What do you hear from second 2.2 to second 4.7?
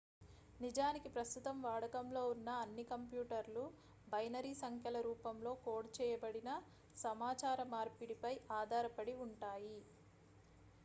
ఉన్న అన్ని కంప్యూటర్లు బైనరీ